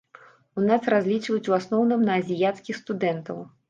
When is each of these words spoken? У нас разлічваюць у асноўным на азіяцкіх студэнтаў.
У 0.61 0.63
нас 0.69 0.89
разлічваюць 0.93 1.51
у 1.53 1.59
асноўным 1.61 2.01
на 2.11 2.19
азіяцкіх 2.25 2.85
студэнтаў. 2.85 3.51